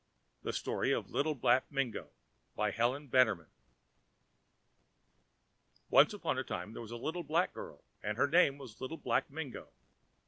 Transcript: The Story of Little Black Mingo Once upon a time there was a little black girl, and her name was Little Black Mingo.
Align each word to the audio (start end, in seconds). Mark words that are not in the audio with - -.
The 0.41 0.51
Story 0.51 0.91
of 0.91 1.11
Little 1.11 1.35
Black 1.35 1.71
Mingo 1.71 2.09
Once 2.55 2.73
upon 6.15 6.39
a 6.39 6.43
time 6.43 6.73
there 6.73 6.81
was 6.81 6.89
a 6.89 6.97
little 6.97 7.21
black 7.23 7.53
girl, 7.53 7.83
and 8.01 8.17
her 8.17 8.27
name 8.27 8.57
was 8.57 8.81
Little 8.81 8.97
Black 8.97 9.29
Mingo. 9.29 9.69